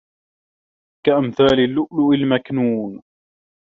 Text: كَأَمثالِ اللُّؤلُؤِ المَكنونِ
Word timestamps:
كَأَمثالِ 1.05 1.59
اللُّؤلُؤِ 1.59 2.11
المَكنونِ 2.13 3.01